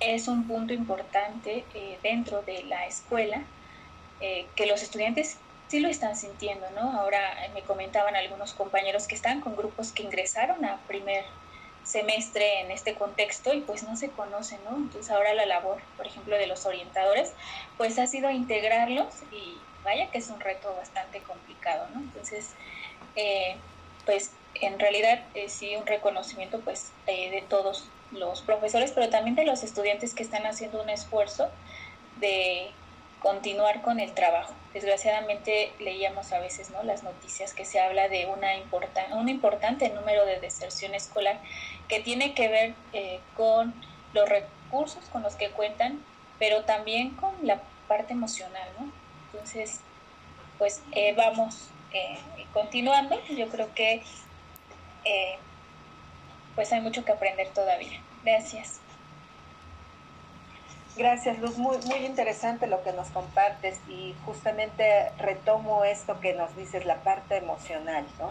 es 0.00 0.28
un 0.28 0.46
punto 0.46 0.72
importante 0.72 1.64
eh, 1.74 1.98
dentro 2.02 2.42
de 2.42 2.64
la 2.64 2.86
escuela, 2.86 3.42
que 4.56 4.64
los 4.64 4.82
estudiantes 4.82 5.36
sí 5.68 5.80
lo 5.80 5.88
están 5.88 6.16
sintiendo, 6.16 6.64
¿no? 6.70 6.98
Ahora 6.98 7.20
me 7.52 7.60
comentaban 7.60 8.16
algunos 8.16 8.54
compañeros 8.54 9.06
que 9.06 9.14
están 9.14 9.42
con 9.42 9.54
grupos 9.54 9.92
que 9.92 10.02
ingresaron 10.02 10.64
a 10.64 10.78
primer 10.86 11.26
semestre 11.84 12.60
en 12.60 12.70
este 12.70 12.94
contexto 12.94 13.52
y 13.52 13.60
pues 13.60 13.82
no 13.82 13.96
se 13.96 14.10
conocen, 14.10 14.58
¿no? 14.64 14.76
Entonces 14.76 15.10
ahora 15.10 15.34
la 15.34 15.46
labor, 15.46 15.82
por 15.96 16.06
ejemplo, 16.06 16.36
de 16.36 16.46
los 16.46 16.66
orientadores, 16.66 17.32
pues 17.76 17.98
ha 17.98 18.06
sido 18.06 18.30
integrarlos 18.30 19.14
y 19.30 19.58
vaya 19.84 20.10
que 20.10 20.18
es 20.18 20.28
un 20.30 20.40
reto 20.40 20.74
bastante 20.74 21.20
complicado, 21.20 21.86
¿no? 21.94 22.00
Entonces, 22.00 22.50
eh, 23.16 23.56
pues 24.06 24.32
en 24.54 24.78
realidad 24.78 25.22
eh, 25.34 25.48
sí 25.48 25.76
un 25.76 25.86
reconocimiento 25.86 26.60
pues 26.60 26.90
eh, 27.06 27.30
de 27.30 27.42
todos 27.42 27.88
los 28.12 28.42
profesores, 28.42 28.92
pero 28.92 29.10
también 29.10 29.36
de 29.36 29.44
los 29.44 29.62
estudiantes 29.62 30.14
que 30.14 30.22
están 30.22 30.46
haciendo 30.46 30.82
un 30.82 30.88
esfuerzo 30.88 31.48
de 32.16 32.70
continuar 33.24 33.80
con 33.80 34.00
el 34.00 34.12
trabajo. 34.12 34.52
Desgraciadamente 34.74 35.72
leíamos 35.80 36.30
a 36.32 36.40
veces 36.40 36.68
¿no? 36.70 36.82
las 36.82 37.02
noticias 37.02 37.54
que 37.54 37.64
se 37.64 37.80
habla 37.80 38.08
de 38.08 38.26
una 38.26 38.48
un 39.12 39.30
importante 39.30 39.88
número 39.88 40.26
de 40.26 40.40
deserción 40.40 40.94
escolar 40.94 41.40
que 41.88 42.00
tiene 42.00 42.34
que 42.34 42.48
ver 42.48 42.74
eh, 42.92 43.20
con 43.34 43.74
los 44.12 44.28
recursos 44.28 45.02
con 45.10 45.22
los 45.22 45.36
que 45.36 45.48
cuentan, 45.48 46.04
pero 46.38 46.64
también 46.64 47.16
con 47.16 47.34
la 47.42 47.62
parte 47.88 48.12
emocional. 48.12 48.68
¿no? 48.78 48.92
Entonces, 49.32 49.80
pues 50.58 50.82
eh, 50.92 51.14
vamos 51.16 51.70
eh, 51.94 52.18
continuando. 52.52 53.18
Yo 53.30 53.48
creo 53.48 53.74
que 53.74 54.02
pues 56.54 56.70
hay 56.74 56.82
mucho 56.82 57.06
que 57.06 57.12
aprender 57.12 57.48
todavía. 57.54 58.02
Gracias. 58.22 58.83
Gracias, 60.96 61.40
Luz. 61.40 61.58
Muy, 61.58 61.76
muy 61.86 62.06
interesante 62.06 62.68
lo 62.68 62.84
que 62.84 62.92
nos 62.92 63.08
compartes 63.08 63.80
y 63.88 64.14
justamente 64.24 65.10
retomo 65.18 65.84
esto 65.84 66.20
que 66.20 66.34
nos 66.34 66.54
dices, 66.56 66.86
la 66.86 67.02
parte 67.02 67.36
emocional, 67.36 68.06
¿no? 68.20 68.30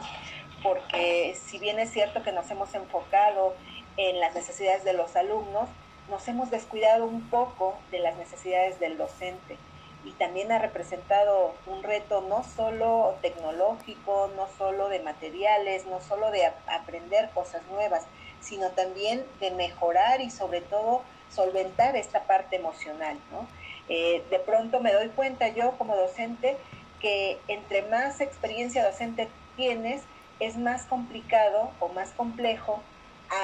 Porque 0.63 1.35
si 1.45 1.59
bien 1.59 1.77
es 1.79 1.91
cierto 1.91 2.23
que 2.23 2.31
nos 2.31 2.49
hemos 2.51 2.73
enfocado 2.73 3.53
en 3.97 4.21
las 4.21 4.33
necesidades 4.33 4.85
de 4.85 4.93
los 4.93 5.13
alumnos, 5.17 5.67
nos 6.09 6.25
hemos 6.29 6.51
descuidado 6.51 7.03
un 7.05 7.29
poco 7.29 7.75
de 7.91 7.99
las 7.99 8.15
necesidades 8.15 8.79
del 8.79 8.97
docente 8.97 9.57
y 10.05 10.11
también 10.11 10.49
ha 10.53 10.59
representado 10.59 11.53
un 11.65 11.83
reto 11.83 12.21
no 12.21 12.45
solo 12.45 13.17
tecnológico, 13.21 14.29
no 14.37 14.47
solo 14.57 14.87
de 14.87 15.01
materiales, 15.01 15.85
no 15.85 15.99
solo 15.99 16.31
de 16.31 16.45
aprender 16.67 17.29
cosas 17.31 17.61
nuevas, 17.69 18.03
sino 18.39 18.69
también 18.69 19.25
de 19.41 19.51
mejorar 19.51 20.21
y 20.21 20.29
sobre 20.29 20.61
todo 20.61 21.01
solventar 21.33 21.95
esta 21.95 22.23
parte 22.23 22.55
emocional, 22.55 23.17
¿no? 23.31 23.47
Eh, 23.89 24.23
de 24.29 24.39
pronto 24.39 24.79
me 24.79 24.93
doy 24.93 25.09
cuenta 25.09 25.49
yo 25.49 25.71
como 25.77 25.95
docente 25.95 26.57
que 27.01 27.37
entre 27.47 27.81
más 27.83 28.21
experiencia 28.21 28.85
docente 28.85 29.27
tienes, 29.57 30.01
es 30.39 30.57
más 30.57 30.85
complicado 30.85 31.71
o 31.79 31.89
más 31.89 32.11
complejo 32.11 32.81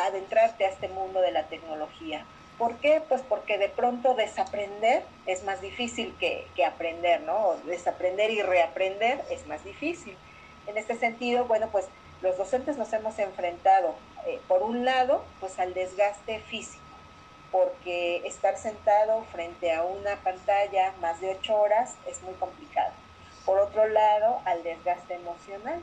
adentrarte 0.07 0.65
a 0.65 0.69
este 0.69 0.87
mundo 0.87 1.21
de 1.21 1.31
la 1.31 1.43
tecnología. 1.47 2.25
¿Por 2.57 2.75
qué? 2.77 3.01
Pues 3.07 3.21
porque 3.21 3.57
de 3.57 3.69
pronto 3.69 4.15
desaprender 4.15 5.03
es 5.25 5.43
más 5.43 5.61
difícil 5.61 6.13
que, 6.19 6.45
aprender, 6.65 7.21
¿no? 7.21 7.55
desaprender 7.65 8.31
y 8.31 8.41
reaprender 8.41 9.23
es 9.29 9.47
más 9.47 9.63
difícil. 9.63 10.15
En 10.67 10.77
este 10.77 10.95
sentido, 10.95 11.45
bueno, 11.45 11.69
pues 11.71 11.85
los 12.21 12.37
docentes 12.37 12.77
nos 12.77 12.91
hemos 12.91 13.17
enfrentado, 13.17 13.95
eh, 14.27 14.39
por 14.47 14.61
un 14.61 14.83
lado, 14.83 15.23
pues 15.39 15.57
al 15.57 15.73
desgaste 15.73 16.39
físico 16.41 16.88
porque 17.51 18.27
estar 18.27 18.57
sentado 18.57 19.23
frente 19.31 19.73
a 19.73 19.83
una 19.83 20.15
pantalla 20.17 20.93
más 21.01 21.19
de 21.19 21.31
ocho 21.31 21.55
horas 21.55 21.95
es 22.05 22.21
muy 22.23 22.33
complicado. 22.35 22.91
Por 23.45 23.57
otro 23.59 23.87
lado, 23.87 24.41
al 24.45 24.63
desgaste 24.63 25.15
emocional, 25.15 25.81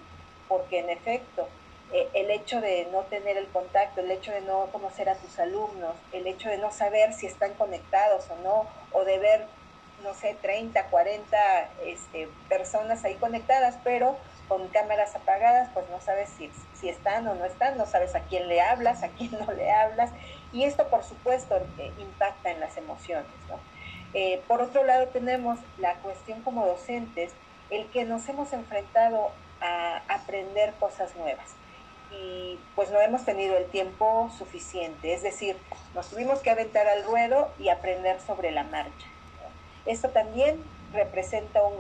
porque 0.49 0.78
en 0.78 0.90
efecto, 0.90 1.49
eh, 1.92 2.08
el 2.14 2.30
hecho 2.30 2.61
de 2.61 2.87
no 2.92 3.02
tener 3.02 3.37
el 3.37 3.49
contacto, 3.49 4.00
el 4.00 4.11
hecho 4.11 4.32
de 4.32 4.40
no 4.42 4.66
conocer 4.66 5.08
a 5.08 5.16
tus 5.16 5.38
alumnos, 5.38 5.96
el 6.12 6.26
hecho 6.26 6.49
de 6.49 6.58
no 6.58 6.70
saber 6.70 7.12
si 7.12 7.26
están 7.26 7.54
conectados 7.54 8.28
o 8.30 8.37
no, 8.42 8.66
o 8.92 9.04
de 9.04 9.18
ver, 9.18 9.46
no 10.06 10.14
sé, 10.14 10.36
30, 10.40 10.84
40 10.84 11.36
este, 11.84 12.28
personas 12.48 13.04
ahí 13.04 13.16
conectadas, 13.16 13.76
pero 13.84 14.16
con 14.48 14.68
cámaras 14.68 15.14
apagadas, 15.16 15.68
pues 15.75 15.88
no 15.90 16.00
sabes 16.00 16.30
si, 16.30 16.50
si 16.75 16.88
están 16.88 17.26
o 17.26 17.34
no 17.34 17.44
están, 17.44 17.76
no 17.76 17.84
sabes 17.84 18.14
a 18.14 18.20
quién 18.20 18.48
le 18.48 18.60
hablas, 18.60 19.02
a 19.02 19.08
quién 19.08 19.32
no 19.46 19.52
le 19.52 19.70
hablas, 19.72 20.10
y 20.52 20.64
esto, 20.64 20.88
por 20.88 21.02
supuesto, 21.02 21.56
eh, 21.78 21.92
impacta 21.98 22.50
en 22.50 22.60
las 22.60 22.76
emociones. 22.76 23.26
Eh, 24.14 24.40
por 24.46 24.62
otro 24.62 24.84
lado, 24.84 25.08
tenemos 25.08 25.58
la 25.78 25.94
cuestión 25.96 26.42
como 26.42 26.64
docentes, 26.64 27.32
el 27.70 27.90
que 27.90 28.04
nos 28.04 28.28
hemos 28.28 28.52
enfrentado 28.52 29.32
a 29.60 30.02
aprender 30.08 30.72
cosas 30.75 31.16
nuevas 31.16 31.56
y 32.12 32.58
pues 32.76 32.90
no 32.90 33.00
hemos 33.00 33.25
tenido 33.25 33.56
el 33.56 33.66
tiempo 33.66 34.30
suficiente, 34.38 35.12
es 35.12 35.22
decir, 35.22 35.56
nos 35.94 36.08
tuvimos 36.08 36.40
que 36.40 36.50
aventar 36.50 36.86
al 36.86 37.04
ruedo 37.04 37.50
y 37.58 37.68
aprender 37.68 38.20
sobre 38.20 38.52
la 38.52 38.62
marcha. 38.62 39.06
Esto 39.86 40.08
también 40.10 40.62
representa 40.92 41.62
un, 41.62 41.74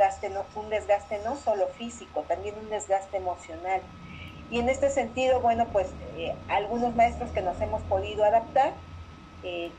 un 0.54 0.70
desgaste 0.70 1.20
no 1.24 1.36
solo 1.36 1.68
físico, 1.68 2.22
también 2.28 2.54
un 2.58 2.70
desgaste 2.70 3.16
emocional 3.16 3.80
y 4.50 4.60
en 4.60 4.68
este 4.68 4.90
sentido, 4.90 5.40
bueno, 5.40 5.66
pues 5.72 5.88
eh, 6.16 6.34
algunos 6.48 6.94
maestros 6.94 7.30
que 7.30 7.42
nos 7.42 7.60
hemos 7.60 7.82
podido 7.82 8.24
adaptar, 8.24 8.72
eh, 9.42 9.70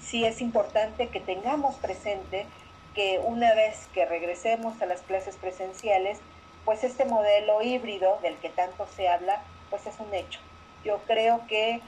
sí 0.00 0.24
es 0.24 0.40
importante 0.40 1.08
que 1.08 1.20
tengamos 1.20 1.74
presente 1.76 2.46
que 2.94 3.20
una 3.24 3.52
vez 3.54 3.88
que 3.94 4.04
regresemos 4.04 4.80
a 4.80 4.86
las 4.86 5.00
clases 5.00 5.36
presenciales, 5.36 6.18
pues 6.64 6.84
este 6.84 7.04
modelo 7.04 7.62
híbrido 7.62 8.18
del 8.22 8.36
que 8.36 8.50
tanto 8.50 8.86
se 8.94 9.08
habla, 9.08 9.42
pues 9.70 9.86
es 9.86 9.98
un 9.98 10.14
hecho. 10.14 10.38
Yo 10.84 10.98
creo 11.06 11.44
que 11.48 11.80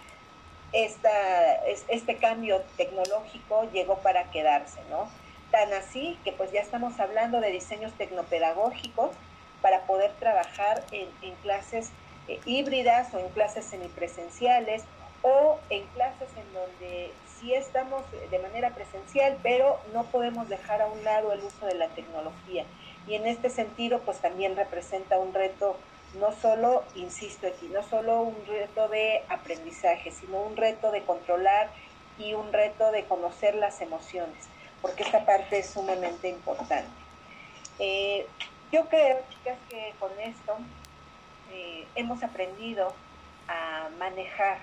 esta, 0.72 1.10
este 1.88 2.16
cambio 2.16 2.62
tecnológico 2.76 3.70
llegó 3.72 3.98
para 3.98 4.30
quedarse, 4.32 4.80
¿no? 4.90 5.08
Tan 5.54 5.72
así 5.72 6.18
que 6.24 6.32
pues 6.32 6.50
ya 6.50 6.60
estamos 6.60 6.98
hablando 6.98 7.40
de 7.40 7.52
diseños 7.52 7.92
tecnopedagógicos 7.92 9.10
para 9.62 9.82
poder 9.82 10.10
trabajar 10.18 10.82
en, 10.90 11.06
clases 11.44 11.90
eh, 12.26 12.40
híbridas 12.44 13.14
o 13.14 13.20
en 13.20 13.28
clases 13.28 13.64
semipresenciales 13.64 14.82
o 15.22 15.60
en 15.70 15.86
clases 15.94 16.28
en 16.36 16.52
donde 16.52 17.12
sí 17.38 17.54
estamos 17.54 18.02
de 18.32 18.38
manera 18.40 18.70
presencial, 18.70 19.38
pero 19.44 19.78
no 19.92 20.02
podemos 20.06 20.48
dejar 20.48 20.82
a 20.82 20.86
un 20.88 21.04
lado 21.04 21.32
el 21.32 21.44
uso 21.44 21.66
de 21.66 21.76
la 21.76 21.86
tecnología. 21.90 22.64
Y 23.06 23.14
en 23.14 23.28
este 23.28 23.48
sentido, 23.48 24.00
pues 24.00 24.18
también 24.18 24.56
representa 24.56 25.20
un 25.20 25.32
reto 25.32 25.76
no 26.18 26.32
solo, 26.32 26.82
insisto 26.96 27.46
aquí, 27.46 27.68
no 27.68 27.84
solo 27.84 28.22
un 28.22 28.44
reto 28.48 28.88
de 28.88 29.22
aprendizaje, 29.28 30.10
sino 30.10 30.42
un 30.42 30.56
reto 30.56 30.90
de 30.90 31.04
controlar 31.04 31.70
y 32.18 32.34
un 32.34 32.52
reto 32.52 32.90
de 32.90 33.04
conocer 33.04 33.54
las 33.54 33.80
emociones, 33.80 34.48
porque 34.84 35.02
esta 35.02 35.24
parte 35.24 35.60
es 35.60 35.70
sumamente 35.70 36.28
importante. 36.28 36.90
Eh, 37.78 38.26
yo 38.70 38.86
creo, 38.90 39.16
chicas, 39.30 39.56
que 39.70 39.94
con 39.98 40.10
esto 40.20 40.58
eh, 41.50 41.86
hemos 41.94 42.22
aprendido 42.22 42.92
a 43.48 43.88
manejar 43.98 44.58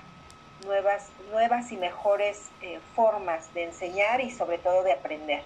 nuevas, 0.64 1.10
nuevas 1.32 1.72
y 1.72 1.78
mejores 1.78 2.52
eh, 2.62 2.80
formas 2.96 3.52
de 3.56 3.64
enseñar 3.64 4.22
y 4.22 4.30
sobre 4.30 4.60
todo 4.60 4.84
de 4.84 4.92
aprender. 4.92 5.42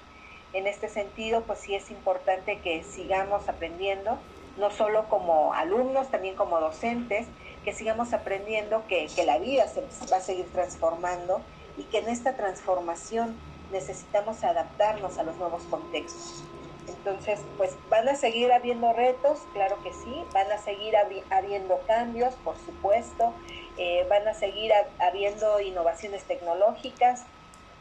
En 0.52 0.68
este 0.68 0.90
sentido, 0.90 1.44
pues 1.44 1.60
sí 1.60 1.74
es 1.74 1.90
importante 1.90 2.60
que 2.60 2.84
sigamos 2.84 3.48
aprendiendo, 3.48 4.20
no 4.58 4.72
solo 4.72 5.08
como 5.08 5.54
alumnos, 5.54 6.12
también 6.12 6.36
como 6.36 6.60
docentes, 6.60 7.28
que 7.64 7.72
sigamos 7.72 8.12
aprendiendo 8.12 8.84
que, 8.90 9.08
la 9.26 9.38
vida 9.38 9.70
se 9.70 9.80
va 10.12 10.18
a 10.18 10.22
seguir 10.22 10.52
transformando 10.52 11.42
y 11.78 11.84
que 11.84 12.00
en 12.00 12.10
esta 12.10 12.36
transformación 12.36 13.38
necesitamos 13.72 14.44
adaptarnos 14.44 15.18
a 15.18 15.24
los 15.24 15.36
nuevos 15.38 15.64
contextos. 15.64 16.44
Entonces, 16.88 17.40
pues 17.58 17.76
van 17.90 18.08
a 18.08 18.16
seguir 18.16 18.52
habiendo 18.52 18.94
retos, 18.94 19.40
claro 19.54 19.78
que 19.84 19.92
sí, 19.94 20.24
van 20.34 20.52
a 20.52 20.58
seguir 20.58 20.96
habiendo 21.30 21.80
cambios, 21.88 22.36
por 22.44 22.56
supuesto, 22.58 23.34
eh, 23.78 24.06
van 24.10 24.28
a 24.28 24.34
seguir 24.34 24.72
habiendo 25.00 25.60
innovaciones 25.60 26.24
tecnológicas, 26.24 27.24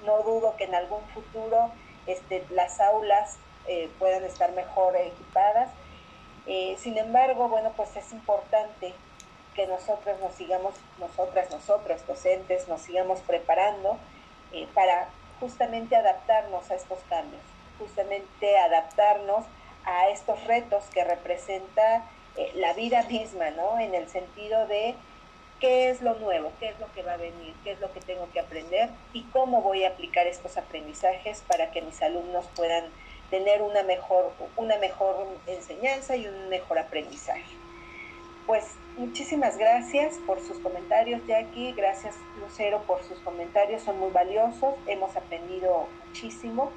no 0.07 0.23
dudo 0.23 0.57
que 0.57 0.65
en 0.65 0.75
algún 0.75 1.03
futuro 1.15 1.71
este, 2.07 2.45
las 2.51 2.81
aulas 2.81 3.37
eh, 3.67 3.91
puedan 3.99 4.25
estar 4.25 4.53
mejor 4.53 4.97
equipadas, 4.97 5.71
eh, 6.47 6.77
sin 6.79 6.99
embargo, 6.99 7.49
bueno, 7.49 7.73
pues 7.77 7.97
es 7.97 8.13
importante 8.13 8.95
que 9.55 9.67
nosotros 9.67 10.19
nos 10.21 10.35
sigamos, 10.35 10.75
nosotras, 10.99 11.51
nosotros, 11.51 12.07
docentes, 12.07 12.69
nos 12.69 12.81
sigamos 12.81 13.21
preparando 13.21 13.97
para 14.73 15.09
justamente 15.41 15.97
adaptarnos 15.97 16.71
a 16.71 16.75
estos 16.75 16.99
cambios, 17.09 17.43
justamente 17.79 18.59
adaptarnos 18.59 19.45
a 19.85 20.09
estos 20.09 20.43
retos 20.45 20.85
que 20.93 21.05
representa 21.05 22.05
eh, 22.37 22.53
la 22.55 22.73
vida 22.73 23.03
misma, 23.05 23.51
¿no? 23.51 23.79
En 23.79 23.95
el 23.95 24.09
sentido 24.09 24.67
de 24.67 24.95
qué 25.61 25.91
es 25.91 26.03
lo 26.03 26.15
nuevo, 26.15 26.53
qué 26.59 26.69
es 26.69 26.79
lo 26.81 26.93
que 26.93 27.03
va 27.03 27.13
a 27.13 27.17
venir, 27.17 27.55
qué 27.63 27.73
es 27.73 27.81
lo 27.81 27.93
que 27.93 28.01
tengo 28.01 28.29
que 28.33 28.41
aprender 28.41 28.91
y 29.13 29.23
cómo 29.25 29.63
voy 29.63 29.85
a 29.85 29.89
aplicar 29.89 30.27
estos 30.27 30.57
aprendizajes 30.57 31.43
para 31.47 31.71
que 31.71 31.83
mis 31.83 32.03
alumnos 32.03 32.47
puedan 32.57 32.85
tener 33.31 33.63
una 33.63 33.83
mejor, 33.83 34.33
una 34.57 34.77
mejor 34.79 35.27
enseñanza 35.47 36.17
y 36.17 36.27
un 36.27 36.49
mejor 36.49 36.79
aprendizaje. 36.79 37.64
Pues 38.47 38.65
muchísimas 38.99 39.57
gracias 39.57 40.19
por 40.27 40.39
sus 40.41 40.59
comentarios, 40.59 41.23
Jackie. 41.27 41.73
Gracias, 41.73 42.15
Lucero, 42.39 42.83
por 42.83 43.03
sus 43.03 43.19
comentarios. 43.21 43.83
Son 43.83 43.99
muy 43.99 44.11
valiosos. 44.11 44.75
Hemos 44.87 45.17
aprendido 45.17 45.89
muchísimo. 46.07 46.71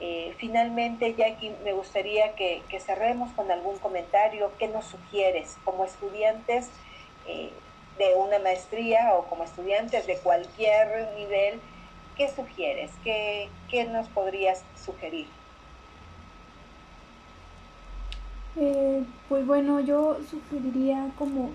Eh, 0.00 0.34
finalmente, 0.38 1.14
Jackie, 1.14 1.52
me 1.62 1.72
gustaría 1.74 2.34
que, 2.34 2.62
cerremos 2.80 3.30
con 3.32 3.50
algún 3.50 3.78
comentario. 3.78 4.50
¿Qué 4.58 4.68
nos 4.68 4.86
sugieres 4.86 5.56
como 5.64 5.84
estudiantes 5.84 6.70
eh, 7.26 7.50
de 7.98 8.14
una 8.14 8.38
maestría 8.38 9.14
o 9.14 9.26
como 9.26 9.44
estudiantes 9.44 10.06
de 10.06 10.16
cualquier 10.18 11.12
nivel? 11.16 11.60
¿Qué 12.16 12.28
sugieres? 12.30 12.90
¿Qué, 13.02 13.50
qué 13.68 13.84
nos 13.84 14.08
podrías 14.08 14.64
sugerir? 14.74 15.26
Eh, 18.56 19.04
pues 19.28 19.46
bueno, 19.46 19.80
yo 19.80 20.18
sugeriría 20.30 21.10
como 21.18 21.50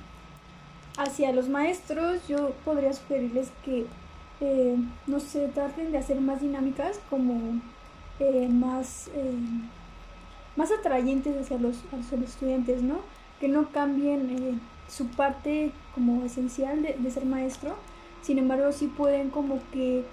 hacia 0.98 1.32
los 1.32 1.48
maestros, 1.48 2.28
yo 2.28 2.52
podría 2.66 2.92
sugerirles 2.94 3.52
que, 3.64 3.86
eh, 4.42 4.76
no 5.08 5.20
sé, 5.20 5.48
traten 5.48 5.92
de 5.92 5.98
hacer 5.98 6.20
más 6.20 6.42
dinámicas, 6.42 7.00
como 7.10 7.62
eh, 8.20 8.50
más, 8.50 9.10
más 10.58 10.72
atrayentes 10.72 11.38
hacia 11.38 11.58
los, 11.58 11.78
hacia 11.94 12.18
los 12.18 12.30
estudiantes, 12.30 12.82
¿no? 12.82 13.00
Que 13.40 13.48
no 13.48 13.70
cambien 13.72 14.60
su 14.90 15.08
parte 15.08 15.72
como 15.96 16.26
esencial 16.26 16.82
de, 16.82 16.96
de 17.00 17.12
ser 17.12 17.26
maestro, 17.26 17.76
sin 18.22 18.40
embargo 18.40 18.72
sí 18.74 18.88
pueden 18.88 19.30
como 19.30 19.60
que 19.72 20.04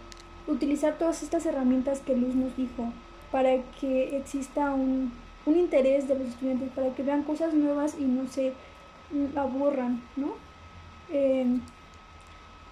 utilizar 0.46 0.98
todas 0.98 1.24
estas 1.24 1.44
herramientas 1.46 2.00
que 2.00 2.16
Luz 2.16 2.34
nos 2.36 2.56
dijo 2.56 2.92
para 3.32 3.60
que 3.80 4.16
exista 4.16 4.72
un, 4.72 5.12
un 5.46 5.56
interés 5.56 6.08
de 6.08 6.18
los 6.18 6.28
estudiantes 6.28 6.70
para 6.74 6.94
que 6.94 7.02
vean 7.02 7.22
cosas 7.22 7.54
nuevas 7.54 7.94
y 7.98 8.04
no 8.04 8.28
se 8.28 8.52
aburran, 9.36 10.02
¿no? 10.16 10.34
Em, 11.10 11.60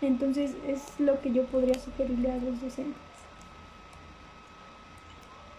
entonces 0.02 0.52
es 0.66 0.82
lo 0.98 1.20
que 1.20 1.32
yo 1.32 1.44
podría 1.46 1.78
sugerirle 1.78 2.32
a 2.32 2.37
los 2.37 2.60
docentes. 2.60 3.00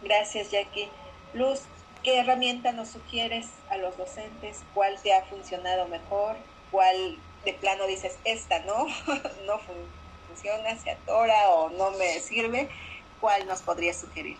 Gracias, 0.01 0.51
Jackie. 0.51 0.89
Luz, 1.33 1.61
¿qué 2.03 2.19
herramienta 2.19 2.73
nos 2.73 2.89
sugieres 2.89 3.47
a 3.69 3.77
los 3.77 3.97
docentes? 3.97 4.63
¿Cuál 4.73 4.99
te 5.01 5.13
ha 5.13 5.23
funcionado 5.23 5.87
mejor? 5.87 6.35
¿Cuál 6.69 7.17
de 7.45 7.53
plano 7.53 7.87
dices, 7.87 8.17
esta 8.25 8.59
no, 8.65 8.85
no 9.45 9.59
funciona, 10.27 10.77
se 10.77 10.91
atora 10.91 11.49
o 11.49 11.69
no 11.69 11.91
me 11.91 12.19
sirve? 12.19 12.69
¿Cuál 13.21 13.47
nos 13.47 13.61
podría 13.61 13.93
sugerir? 13.93 14.37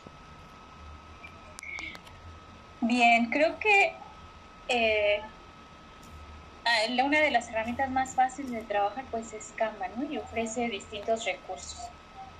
Bien, 2.87 3.29
creo 3.31 3.57
que 3.59 4.05
eh, 4.67 5.21
ah, 6.65 7.03
una 7.03 7.21
de 7.21 7.31
las 7.31 7.49
herramientas 7.49 7.89
más 7.91 8.15
fáciles 8.15 8.51
de 8.51 8.63
trabajar 8.65 9.07
pues 9.09 9.33
es 9.33 9.53
Canva, 9.53 9.87
¿no? 9.89 10.03
Y 10.03 10.17
ofrece 10.17 10.69
distintos 10.69 11.25
recursos, 11.25 11.79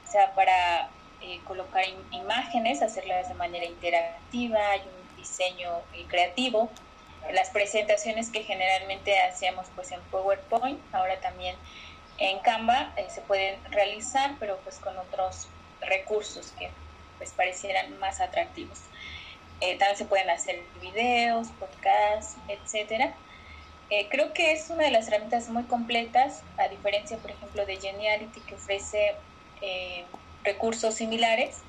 o 0.03 0.07
sea, 0.11 0.33
para 0.35 0.97
eh, 1.19 1.43
colocar 1.43 1.83
imágenes, 2.11 2.81
hacerlas 2.81 3.27
de 3.29 3.35
manera 3.35 3.65
interactiva, 3.65 4.59
hay 4.71 4.81
un 4.87 5.15
diseño 5.15 5.87
eh, 5.93 6.07
creativo, 6.07 6.71
las 7.33 7.49
presentaciones 7.51 8.31
que 8.31 8.43
generalmente 8.43 9.19
hacíamos 9.21 9.71
pues 9.75 9.91
en 9.91 10.07
PowerPoint, 10.09 10.93
ahora 10.93 11.19
también 11.21 11.55
en 12.17 12.39
Canva 12.41 12.93
se 13.09 13.21
pueden 13.23 13.63
realizar, 13.65 14.37
pero 14.39 14.61
pues 14.63 14.79
con 14.79 14.97
otros 14.97 15.55
recursos 15.81 16.51
que 16.53 16.77
pues 17.17 17.33
parecieran 17.33 17.97
más 17.99 18.21
atractivos. 18.21 18.91
Eh, 19.61 19.77
también 19.77 19.97
se 19.97 20.05
pueden 20.05 20.29
hacer 20.29 20.61
videos, 20.81 21.47
podcasts, 21.59 22.35
etcétera. 22.47 23.13
Eh, 23.89 24.07
creo 24.09 24.33
que 24.33 24.51
es 24.51 24.69
una 24.69 24.83
de 24.83 24.91
las 24.91 25.07
herramientas 25.07 25.47
muy 25.49 25.63
completas, 25.63 26.41
a 26.57 26.67
diferencia, 26.67 27.17
por 27.17 27.31
ejemplo, 27.31 27.65
de 27.65 27.77
Geniality, 27.77 28.41
que 28.41 28.55
ofrece 28.55 29.15
eh, 29.61 30.03
recursos 30.43 30.95
similares, 30.95 31.61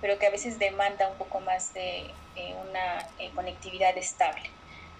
pero 0.00 0.18
que 0.18 0.26
a 0.26 0.30
veces 0.30 0.58
demanda 0.58 1.08
un 1.08 1.16
poco 1.16 1.40
más 1.40 1.72
de 1.74 2.10
una 2.68 3.06
conectividad 3.34 3.96
estable. 3.98 4.48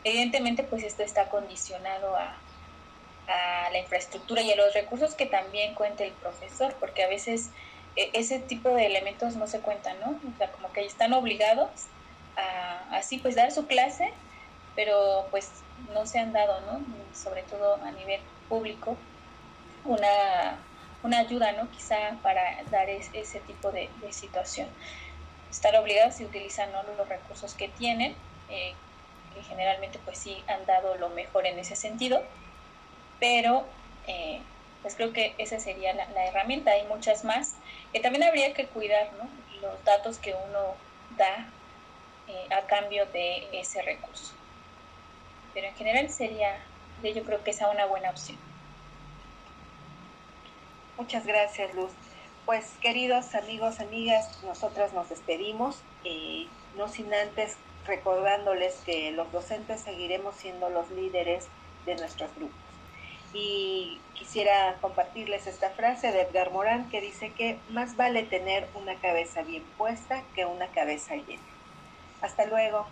Evidentemente, 0.04 0.62
pues 0.62 0.82
esto 0.82 1.02
está 1.02 1.28
condicionado 1.30 2.16
a, 2.16 2.36
a, 3.28 3.70
la 3.70 3.78
infraestructura 3.78 4.42
y 4.42 4.52
a 4.52 4.56
los 4.56 4.74
recursos 4.74 5.14
que 5.14 5.24
también 5.24 5.74
cuente 5.74 6.04
el 6.04 6.12
profesor, 6.12 6.74
porque 6.78 7.02
a 7.02 7.08
veces 7.08 7.48
ese 7.96 8.40
tipo 8.40 8.68
de 8.70 8.86
elementos 8.86 9.36
no 9.36 9.46
se 9.46 9.60
cuentan, 9.60 9.98
¿no? 10.00 10.10
O 10.10 10.36
sea, 10.36 10.52
como 10.52 10.70
que 10.72 10.84
están 10.84 11.14
obligados 11.14 11.70
así 12.90 13.18
pues 13.18 13.36
dar 13.36 13.52
su 13.52 13.66
clase, 13.66 14.12
pero 14.74 15.26
pues 15.30 15.50
no 15.92 16.06
se 16.06 16.18
han 16.18 16.32
dado, 16.32 16.60
¿no? 16.62 16.80
Sobre 17.14 17.42
todo 17.42 17.76
a 17.82 17.90
nivel 17.92 18.20
público, 18.48 18.96
una, 19.84 20.58
una 21.02 21.18
ayuda, 21.18 21.52
¿no? 21.52 21.70
Quizá 21.70 22.16
para 22.22 22.62
dar 22.70 22.88
ese 22.88 23.40
tipo 23.40 23.70
de, 23.72 23.88
situación. 24.10 24.68
Estar 25.50 25.74
obligados 25.76 26.20
y 26.20 26.24
utilizar 26.24 26.68
los 26.96 27.08
recursos 27.08 27.54
que 27.54 27.68
tienen, 27.68 28.14
eh, 28.48 28.74
que 29.34 29.42
generalmente 29.42 29.98
pues 30.04 30.18
sí 30.18 30.42
han 30.46 30.64
dado 30.66 30.96
lo 30.96 31.08
mejor 31.08 31.46
en 31.46 31.58
ese 31.58 31.74
sentido, 31.74 32.22
pero 33.18 33.66
eh, 34.06 34.40
pues 34.82 34.94
creo 34.94 35.12
que 35.12 35.34
esa 35.38 35.58
sería 35.58 35.92
la, 35.92 36.08
la, 36.10 36.26
herramienta, 36.26 36.70
hay 36.70 36.86
muchas 36.86 37.24
más, 37.24 37.54
que 37.92 38.00
también 38.00 38.22
habría 38.22 38.54
que 38.54 38.66
cuidar, 38.66 39.10
¿no? 39.14 39.28
Los 39.60 39.84
datos 39.84 40.18
que 40.18 40.34
uno 40.34 40.74
da 41.16 41.50
eh, 42.30 42.54
a 42.54 42.66
cambio 42.66 43.06
de 43.06 43.48
ese 43.52 43.82
recurso. 43.82 44.34
Pero 45.52 45.66
en 45.66 45.74
general 45.74 46.08
sería, 46.10 46.58
yo 47.02 47.24
creo 47.24 47.42
que 47.42 47.50
esa 47.50 47.68
una 47.70 47.86
buena 47.86 48.10
opción. 48.10 48.38
Muchas 50.96 51.26
gracias, 51.26 51.74
Luz. 51.74 51.90
Pues 52.46 52.72
queridos 52.80 53.34
amigos, 53.34 53.80
amigas, 53.80 54.42
nosotras 54.44 54.92
nos 54.92 55.08
despedimos, 55.08 55.82
eh, 56.04 56.46
no 56.76 56.88
sin 56.88 57.12
antes 57.12 57.56
recordándoles 57.86 58.74
que 58.84 59.10
los 59.10 59.30
docentes 59.32 59.80
seguiremos 59.80 60.36
siendo 60.36 60.68
los 60.68 60.88
líderes 60.90 61.48
de 61.86 61.96
nuestros 61.96 62.32
grupos. 62.36 62.56
Y 63.32 64.00
quisiera 64.14 64.76
compartirles 64.80 65.46
esta 65.46 65.70
frase 65.70 66.12
de 66.12 66.22
Edgar 66.22 66.52
Morán 66.52 66.88
que 66.90 67.00
dice 67.00 67.32
que 67.32 67.58
más 67.70 67.96
vale 67.96 68.22
tener 68.22 68.68
una 68.74 68.94
cabeza 68.96 69.42
bien 69.42 69.64
puesta 69.78 70.22
que 70.34 70.46
una 70.46 70.68
cabeza 70.68 71.16
llena. 71.16 71.42
Hasta 72.22 72.46
luego. 72.46 72.86